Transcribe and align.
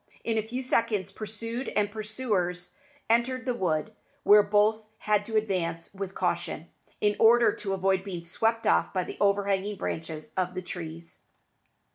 In 0.23 0.35
a 0.35 0.41
few 0.41 0.63
seconds 0.63 1.11
pursued 1.11 1.67
and 1.75 1.91
pursuers 1.91 2.75
entered 3.07 3.45
the 3.45 3.53
wood, 3.53 3.93
where 4.23 4.41
both 4.41 4.81
had 4.97 5.23
to 5.27 5.37
advance 5.37 5.93
with 5.93 6.15
caution, 6.15 6.71
in 7.01 7.15
order 7.19 7.53
to 7.57 7.73
avoid 7.73 8.03
being 8.03 8.23
swept 8.25 8.65
off 8.65 8.91
by 8.95 9.03
the 9.03 9.17
overhanging 9.21 9.75
branches 9.77 10.33
of 10.35 10.55
the 10.55 10.63
trees. 10.63 11.21